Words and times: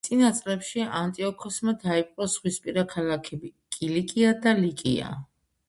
წინა 0.07 0.29
წლებში 0.37 0.85
ანტიოქოსმა 0.99 1.75
დაიპყრო 1.83 2.29
ზღვისპირა 2.37 2.87
ქალაქები 2.95 3.55
კილიკია 3.79 4.35
და 4.49 4.59
ლიკია. 4.65 5.15